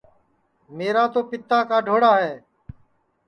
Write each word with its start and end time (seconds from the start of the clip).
میرا 0.77 1.03
تو 1.13 1.19
پِتا 1.29 1.59
کاڈؔوڑا 1.69 2.13
ہے 2.23 2.33